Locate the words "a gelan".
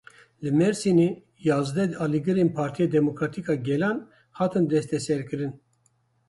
3.53-3.97